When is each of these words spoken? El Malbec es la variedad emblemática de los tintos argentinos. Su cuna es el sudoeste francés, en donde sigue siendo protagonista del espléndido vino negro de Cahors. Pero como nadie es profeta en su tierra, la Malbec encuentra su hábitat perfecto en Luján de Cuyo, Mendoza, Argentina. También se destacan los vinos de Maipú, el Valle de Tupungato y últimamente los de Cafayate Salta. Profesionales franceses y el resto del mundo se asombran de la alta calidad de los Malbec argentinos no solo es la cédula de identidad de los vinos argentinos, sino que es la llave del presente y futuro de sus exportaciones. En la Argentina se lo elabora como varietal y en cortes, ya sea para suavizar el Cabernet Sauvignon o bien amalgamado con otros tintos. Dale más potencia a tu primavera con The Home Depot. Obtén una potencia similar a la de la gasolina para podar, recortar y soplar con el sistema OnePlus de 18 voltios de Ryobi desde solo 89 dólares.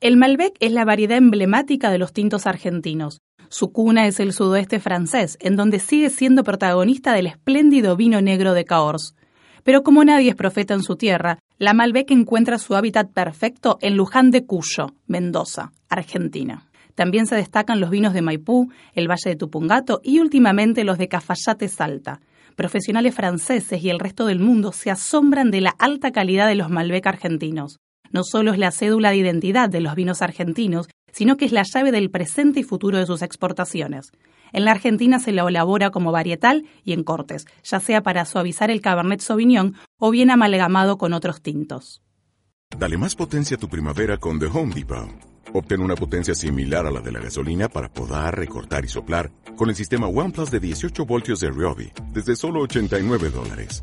El 0.00 0.16
Malbec 0.16 0.54
es 0.60 0.70
la 0.70 0.84
variedad 0.84 1.18
emblemática 1.18 1.90
de 1.90 1.98
los 1.98 2.12
tintos 2.12 2.46
argentinos. 2.46 3.20
Su 3.48 3.72
cuna 3.72 4.06
es 4.06 4.20
el 4.20 4.32
sudoeste 4.32 4.78
francés, 4.78 5.36
en 5.40 5.56
donde 5.56 5.80
sigue 5.80 6.08
siendo 6.08 6.44
protagonista 6.44 7.12
del 7.14 7.26
espléndido 7.26 7.96
vino 7.96 8.20
negro 8.20 8.54
de 8.54 8.64
Cahors. 8.64 9.16
Pero 9.64 9.82
como 9.82 10.04
nadie 10.04 10.30
es 10.30 10.36
profeta 10.36 10.74
en 10.74 10.84
su 10.84 10.94
tierra, 10.94 11.40
la 11.58 11.74
Malbec 11.74 12.12
encuentra 12.12 12.58
su 12.58 12.76
hábitat 12.76 13.10
perfecto 13.10 13.76
en 13.80 13.96
Luján 13.96 14.30
de 14.30 14.46
Cuyo, 14.46 14.94
Mendoza, 15.08 15.72
Argentina. 15.88 16.68
También 16.94 17.26
se 17.26 17.34
destacan 17.34 17.80
los 17.80 17.90
vinos 17.90 18.14
de 18.14 18.22
Maipú, 18.22 18.70
el 18.94 19.10
Valle 19.10 19.30
de 19.30 19.36
Tupungato 19.36 20.00
y 20.04 20.20
últimamente 20.20 20.84
los 20.84 20.98
de 20.98 21.08
Cafayate 21.08 21.66
Salta. 21.66 22.20
Profesionales 22.54 23.16
franceses 23.16 23.82
y 23.82 23.90
el 23.90 23.98
resto 23.98 24.26
del 24.26 24.38
mundo 24.38 24.70
se 24.70 24.92
asombran 24.92 25.50
de 25.50 25.60
la 25.60 25.74
alta 25.76 26.12
calidad 26.12 26.46
de 26.46 26.54
los 26.54 26.70
Malbec 26.70 27.04
argentinos 27.04 27.80
no 28.12 28.24
solo 28.24 28.52
es 28.52 28.58
la 28.58 28.70
cédula 28.70 29.10
de 29.10 29.16
identidad 29.16 29.68
de 29.68 29.80
los 29.80 29.94
vinos 29.94 30.22
argentinos, 30.22 30.88
sino 31.12 31.36
que 31.36 31.44
es 31.44 31.52
la 31.52 31.62
llave 31.62 31.92
del 31.92 32.10
presente 32.10 32.60
y 32.60 32.64
futuro 32.64 32.98
de 32.98 33.06
sus 33.06 33.22
exportaciones. 33.22 34.12
En 34.52 34.64
la 34.64 34.70
Argentina 34.70 35.18
se 35.18 35.32
lo 35.32 35.48
elabora 35.48 35.90
como 35.90 36.12
varietal 36.12 36.64
y 36.84 36.92
en 36.92 37.04
cortes, 37.04 37.46
ya 37.64 37.80
sea 37.80 38.02
para 38.02 38.24
suavizar 38.24 38.70
el 38.70 38.80
Cabernet 38.80 39.20
Sauvignon 39.20 39.74
o 39.98 40.10
bien 40.10 40.30
amalgamado 40.30 40.96
con 40.96 41.12
otros 41.12 41.42
tintos. 41.42 42.02
Dale 42.76 42.98
más 42.98 43.14
potencia 43.14 43.56
a 43.56 43.60
tu 43.60 43.68
primavera 43.68 44.18
con 44.18 44.38
The 44.38 44.46
Home 44.46 44.74
Depot. 44.74 45.08
Obtén 45.54 45.80
una 45.80 45.94
potencia 45.94 46.34
similar 46.34 46.86
a 46.86 46.90
la 46.90 47.00
de 47.00 47.10
la 47.10 47.20
gasolina 47.20 47.68
para 47.68 47.88
podar, 47.88 48.36
recortar 48.36 48.84
y 48.84 48.88
soplar 48.88 49.30
con 49.56 49.70
el 49.70 49.74
sistema 49.74 50.06
OnePlus 50.06 50.50
de 50.50 50.60
18 50.60 51.06
voltios 51.06 51.40
de 51.40 51.50
Ryobi 51.50 51.90
desde 52.12 52.36
solo 52.36 52.60
89 52.60 53.30
dólares. 53.30 53.82